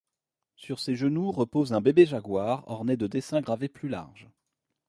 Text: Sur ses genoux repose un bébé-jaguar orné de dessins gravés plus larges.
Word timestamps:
Sur 0.55 0.79
ses 0.79 0.95
genoux 0.95 1.29
repose 1.31 1.73
un 1.73 1.79
bébé-jaguar 1.81 2.67
orné 2.67 2.97
de 2.97 3.05
dessins 3.05 3.41
gravés 3.41 3.69
plus 3.69 3.87
larges. 3.87 4.27